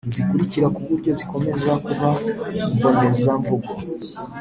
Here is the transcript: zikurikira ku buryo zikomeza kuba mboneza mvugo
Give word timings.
zikurikira 0.13 0.67
ku 0.75 0.81
buryo 0.89 1.11
zikomeza 1.19 1.71
kuba 1.85 2.09
mboneza 2.75 3.31
mvugo 3.39 3.71